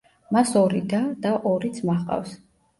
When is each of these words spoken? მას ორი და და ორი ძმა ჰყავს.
მას 0.37 0.53
ორი 0.61 0.81
და 0.95 1.03
და 1.27 1.35
ორი 1.53 1.73
ძმა 1.79 2.01
ჰყავს. 2.01 2.37